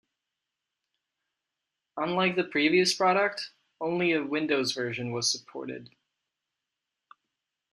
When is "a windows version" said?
4.13-5.11